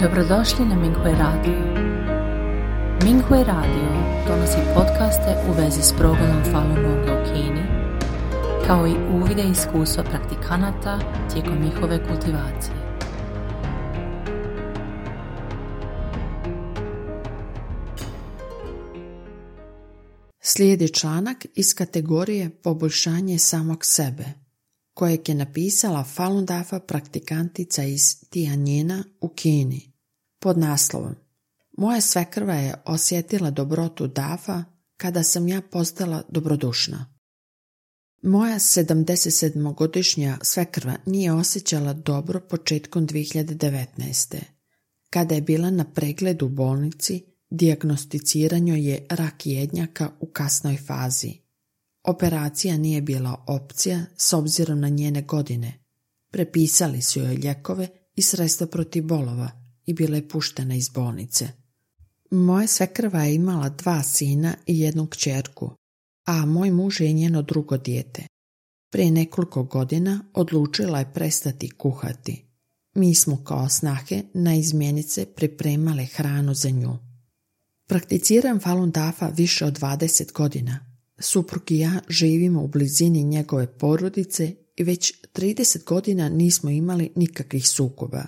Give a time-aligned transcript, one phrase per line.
[0.00, 1.58] Dobrodošli na Minghui Radio.
[3.04, 3.88] Minghui Radio
[4.28, 7.62] donosi podcaste u vezi s progledom Falun Gonga u Kini,
[8.66, 10.98] kao i uvide iskustva praktikanata
[11.32, 12.76] tijekom njihove kultivacije.
[20.40, 24.43] Slijedi članak iz kategorije Poboljšanje samog sebe,
[24.94, 29.92] kojeg je napisala Falun Dafa praktikantica iz Tianjina u Kini,
[30.38, 31.14] pod naslovom
[31.78, 34.64] Moja svekrva je osjetila dobrotu Dafa
[34.96, 37.14] kada sam ja postala dobrodušna.
[38.22, 44.36] Moja 77-godišnja svekrva nije osjećala dobro početkom 2019.
[45.10, 51.43] Kada je bila na pregledu u bolnici, dijagnosticiranju je rak jednjaka u kasnoj fazi.
[52.04, 55.84] Operacija nije bila opcija s obzirom na njene godine.
[56.30, 59.50] Prepisali su joj ljekove i sredstva protiv bolova
[59.86, 61.48] i bila je puštena iz bolnice.
[62.30, 65.70] Moja svekrva je imala dva sina i jednu kćerku,
[66.26, 68.26] a moj muž je njeno drugo dijete.
[68.90, 72.44] Prije nekoliko godina odlučila je prestati kuhati.
[72.94, 76.98] Mi smo kao snahe na izmjenice pripremale hranu za nju.
[77.88, 80.93] Prakticiram Falun Dafa više od 20 godina.
[81.18, 87.68] Suprug i ja živimo u blizini njegove porodice i već 30 godina nismo imali nikakvih
[87.68, 88.22] sukoba.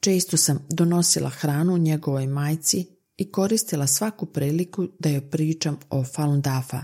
[0.00, 6.40] Često sam donosila hranu njegovoj majci i koristila svaku priliku da joj pričam o Falun
[6.40, 6.82] Dafa.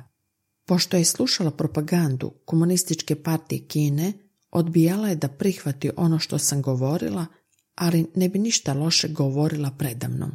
[0.64, 4.12] Pošto je slušala propagandu komunističke partije Kine,
[4.50, 7.26] odbijala je da prihvati ono što sam govorila,
[7.74, 10.30] ali ne bi ništa loše govorila predamnom.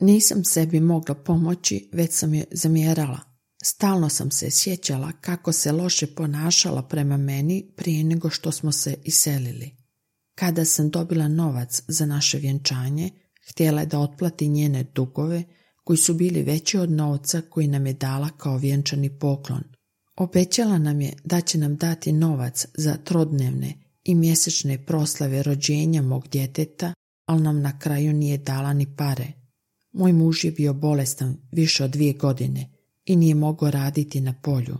[0.00, 3.29] Nisam sebi mogla pomoći, već sam je zamjerala.
[3.62, 8.94] Stalno sam se sjećala kako se loše ponašala prema meni prije nego što smo se
[9.04, 9.70] iselili.
[10.34, 13.10] Kada sam dobila novac za naše vjenčanje,
[13.50, 15.44] htjela je da otplati njene dugove
[15.84, 19.62] koji su bili veći od novca koji nam je dala kao vjenčani poklon.
[20.16, 23.74] Obećala nam je da će nam dati novac za trodnevne
[24.04, 26.94] i mjesečne proslave rođenja mog djeteta,
[27.26, 29.32] ali nam na kraju nije dala ni pare.
[29.92, 32.79] Moj muž je bio bolestan više od dvije godine
[33.10, 34.78] i nije mogao raditi na polju.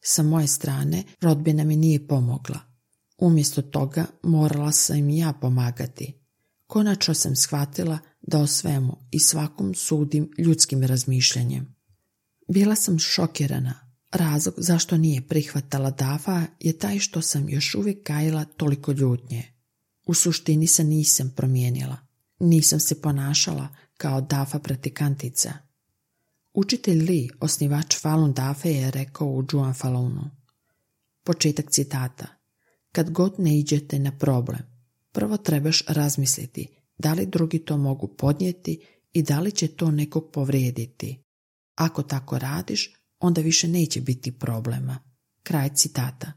[0.00, 2.60] Sa moje strane rodbina mi nije pomogla.
[3.18, 6.20] Umjesto toga morala sam im ja pomagati.
[6.66, 11.74] Konačno sam shvatila da o svemu i svakom sudim ljudskim razmišljanjem.
[12.48, 13.74] Bila sam šokirana.
[14.12, 19.44] Razlog zašto nije prihvatala Dafa je taj što sam još uvijek gajila toliko ljutnje.
[20.06, 21.96] U suštini se nisam promijenila.
[22.38, 25.69] Nisam se ponašala kao Dafa pratikantica.
[26.52, 30.30] Učitelj Li, osnivač Falun Dafe, je rekao u Juan Falunu.
[31.24, 32.26] Početak citata.
[32.92, 34.62] Kad god ne iđete na problem,
[35.12, 40.30] prvo trebaš razmisliti da li drugi to mogu podnijeti i da li će to nekog
[40.32, 41.22] povrijediti.
[41.74, 44.98] Ako tako radiš, onda više neće biti problema.
[45.42, 46.32] Kraj citata.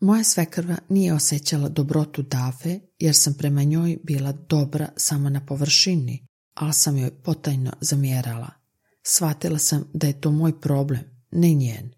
[0.00, 6.26] Moja svekrva nije osjećala dobrotu Dafe jer sam prema njoj bila dobra samo na površini,
[6.54, 8.65] ali sam joj potajno zamjerala.
[9.08, 11.90] Shvatila sam da je to moj problem, ne njen.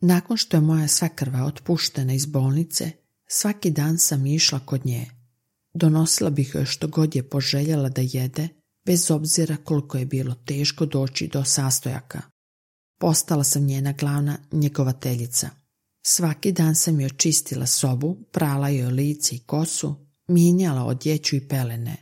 [0.00, 2.90] Nakon što je moja svekrva otpuštena iz bolnice,
[3.26, 5.10] svaki dan sam išla kod nje.
[5.74, 8.48] Donosila bih joj što god je poželjela da jede,
[8.86, 12.20] bez obzira koliko je bilo teško doći do sastojaka.
[12.98, 15.50] Postala sam njena glavna njegovateljica.
[16.02, 19.94] Svaki dan sam joj čistila sobu, prala joj lice i kosu,
[20.28, 21.96] mijenjala odjeću i pelene.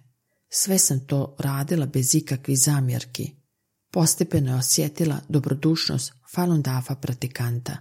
[0.51, 3.38] Sve sam to radila bez ikakvih zamjerki.
[3.91, 7.77] Postepeno je osjetila dobrodušnost Falun Dafa pratikanta.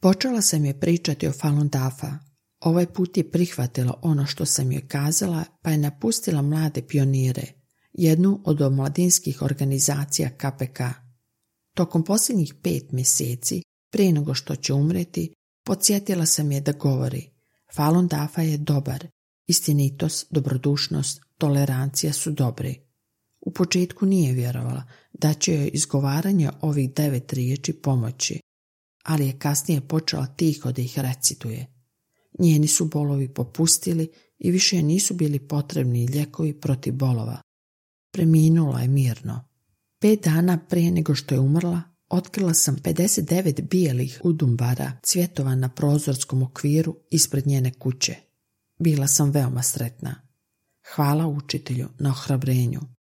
[0.00, 2.18] Počela sam je pričati o Falun Dafa.
[2.60, 7.46] Ovaj put je prihvatila ono što sam joj kazala, pa je napustila mlade pionire,
[7.92, 10.80] jednu od omladinskih organizacija KPK.
[11.74, 17.36] Tokom posljednjih pet mjeseci, prije nego što će umreti, podsjetila sam je da govori
[17.74, 19.06] Falun Dafa je dobar,
[19.46, 22.85] istinitost, dobrodušnost, tolerancija su dobri.
[23.46, 24.82] U početku nije vjerovala
[25.12, 28.40] da će joj izgovaranje ovih devet riječi pomoći,
[29.04, 31.66] ali je kasnije počela tiho da ih recituje.
[32.38, 37.40] Njeni su bolovi popustili i više nisu bili potrebni ljekovi protiv bolova.
[38.12, 39.48] Preminula je mirno.
[40.00, 46.42] Pet dana prije nego što je umrla, otkrila sam 59 bijelih udumbara cvjetova na prozorskom
[46.42, 48.14] okviru ispred njene kuće.
[48.78, 50.14] Bila sam veoma sretna.
[50.94, 52.95] Hvala učitelju na ohrabrenju.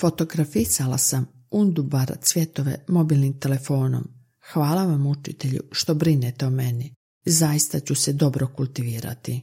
[0.00, 4.08] Fotografisala sam undubara cvjetove mobilnim telefonom.
[4.52, 6.94] Hvala vam učitelju što brinete o meni.
[7.26, 9.42] Zaista ću se dobro kultivirati.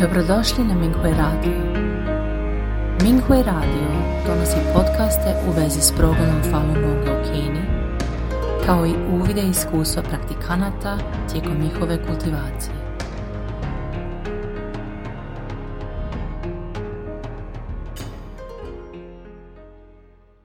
[0.00, 1.82] Dobrodošli na Minghui Radio.
[3.02, 3.88] Minghui Radio
[4.26, 7.64] donosi podcaste u vezi s progledom Falun Gonga u Kini,
[8.66, 10.98] kao i uvide iskustva praktikanata
[11.32, 12.81] tijekom njihove kultivacije.